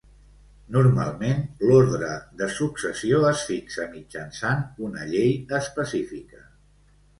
Normalment 0.77 1.43
l'ordre 1.65 2.09
de 2.39 2.47
successió 2.55 3.21
es 3.33 3.45
fixa 3.51 3.87
mitjançant 3.93 4.67
una 4.91 5.07
llei 5.15 5.33
específica. 5.63 6.45